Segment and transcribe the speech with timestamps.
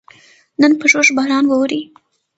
[0.61, 1.81] نن په ژوژ باران ووري